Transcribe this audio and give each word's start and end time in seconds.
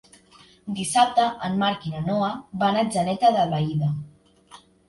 Dissabte 0.79 1.25
en 1.49 1.59
Marc 1.65 1.85
i 1.89 1.93
na 1.97 2.01
Noa 2.07 2.31
van 2.65 2.81
a 2.81 2.87
Atzeneta 2.89 3.33
d'Albaida. 3.37 3.93